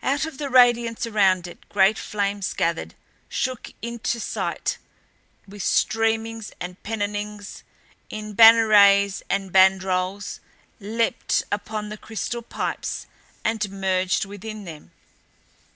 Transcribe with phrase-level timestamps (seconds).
[0.00, 2.94] Out of the radiance around it great flames gathered,
[3.28, 4.78] shook into sight
[5.48, 7.64] with streamings and pennonings,
[8.08, 10.38] in bannerets and bandrols,
[10.78, 13.08] leaped upon the crystal pipes,
[13.44, 14.92] and merged within them.